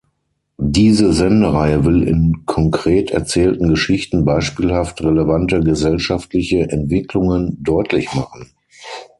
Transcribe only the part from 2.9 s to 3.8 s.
erzählten